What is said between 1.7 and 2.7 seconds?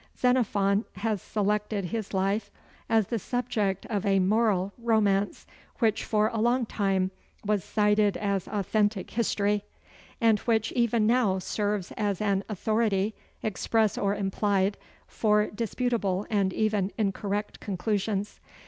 his life